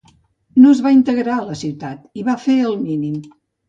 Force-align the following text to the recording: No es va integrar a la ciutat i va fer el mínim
No 0.63 0.71
es 0.77 0.81
va 0.85 0.93
integrar 0.95 1.37
a 1.37 1.45
la 1.51 1.59
ciutat 1.63 2.11
i 2.25 2.29
va 2.33 2.39
fer 2.49 2.61
el 2.75 2.79
mínim 2.91 3.27